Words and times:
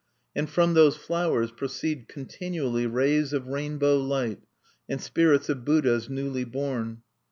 And 0.35 0.49
from 0.49 0.73
those 0.73 0.97
flowers 0.97 1.51
proceed 1.51 2.07
continually 2.07 2.87
rays 2.87 3.33
of 3.33 3.45
rainbow 3.45 3.99
light, 3.99 4.39
and 4.89 4.99
spirits 4.99 5.47
of 5.47 5.63
Buddhas 5.63 6.09
newly 6.09 6.43
born. 6.43 7.03